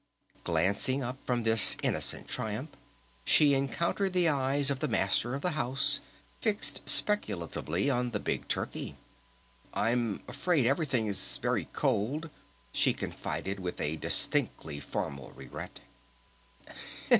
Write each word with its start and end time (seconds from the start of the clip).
Glancing 0.43 1.03
up 1.03 1.23
from 1.27 1.43
this 1.43 1.77
innocent 1.83 2.27
triumph, 2.27 2.71
she 3.23 3.53
encountered 3.53 4.13
the 4.13 4.27
eyes 4.29 4.71
of 4.71 4.79
the 4.79 4.87
Master 4.87 5.35
of 5.35 5.43
the 5.43 5.51
House 5.51 5.99
fixed 6.39 6.81
speculatively 6.89 7.87
on 7.87 8.09
the 8.09 8.19
big 8.19 8.47
turkey. 8.47 8.95
"I'm 9.75 10.23
afraid 10.27 10.65
everything 10.65 11.05
is 11.05 11.37
very 11.39 11.65
cold," 11.65 12.31
she 12.71 12.93
confided 12.95 13.59
with 13.59 13.75
distinctly 13.77 14.79
formal 14.79 15.33
regret. 15.33 15.81